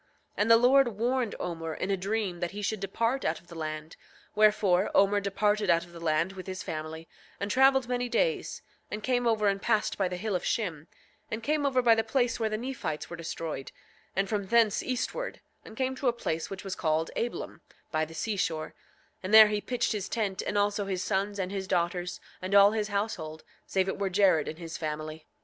9:3 0.31 0.33
And 0.37 0.49
the 0.49 0.57
Lord 0.57 0.87
warned 0.97 1.35
Omer 1.39 1.75
in 1.75 1.91
a 1.91 1.95
dream 1.95 2.39
that 2.39 2.49
he 2.53 2.63
should 2.63 2.79
depart 2.79 3.23
out 3.23 3.39
of 3.39 3.49
the 3.49 3.53
land; 3.55 3.97
wherefore 4.33 4.89
Omer 4.95 5.19
departed 5.19 5.69
out 5.69 5.85
of 5.85 5.91
the 5.91 5.99
land 5.99 6.33
with 6.33 6.47
his 6.47 6.63
family, 6.63 7.07
and 7.39 7.51
traveled 7.51 7.87
many 7.87 8.09
days, 8.09 8.63
and 8.89 9.03
came 9.03 9.27
over 9.27 9.47
and 9.47 9.61
passed 9.61 9.99
by 9.99 10.07
the 10.07 10.17
hill 10.17 10.35
of 10.35 10.41
Shim, 10.43 10.87
and 11.29 11.43
came 11.43 11.67
over 11.67 11.83
by 11.83 11.93
the 11.93 12.03
place 12.03 12.39
where 12.39 12.49
the 12.49 12.57
Nephites 12.57 13.11
were 13.11 13.15
destroyed, 13.15 13.71
and 14.15 14.27
from 14.27 14.47
thence 14.47 14.81
eastward, 14.81 15.39
and 15.63 15.77
came 15.77 15.93
to 15.97 16.07
a 16.07 16.13
place 16.13 16.49
which 16.49 16.63
was 16.63 16.73
called 16.73 17.11
Ablom, 17.15 17.59
by 17.91 18.03
the 18.03 18.15
seashore, 18.15 18.73
and 19.21 19.31
there 19.31 19.49
he 19.49 19.61
pitched 19.61 19.91
his 19.91 20.09
tent, 20.09 20.41
and 20.41 20.57
also 20.57 20.85
his 20.85 21.03
sons 21.03 21.37
and 21.37 21.51
his 21.51 21.67
daughters, 21.67 22.19
and 22.41 22.55
all 22.55 22.71
his 22.71 22.87
household, 22.87 23.43
save 23.67 23.87
it 23.87 23.99
were 23.99 24.09
Jared 24.09 24.47
and 24.47 24.57
his 24.57 24.79
family. 24.79 25.27